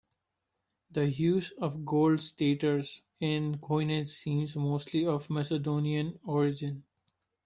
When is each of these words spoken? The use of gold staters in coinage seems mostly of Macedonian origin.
The 0.89 1.05
use 1.11 1.51
of 1.59 1.85
gold 1.85 2.21
staters 2.21 3.03
in 3.19 3.59
coinage 3.59 4.07
seems 4.07 4.55
mostly 4.55 5.05
of 5.05 5.29
Macedonian 5.29 6.17
origin. 6.25 6.85